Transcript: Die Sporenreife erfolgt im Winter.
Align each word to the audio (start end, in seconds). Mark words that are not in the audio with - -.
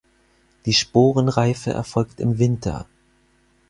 Die 0.65 0.73
Sporenreife 0.73 1.69
erfolgt 1.71 2.21
im 2.21 2.39
Winter. 2.39 2.87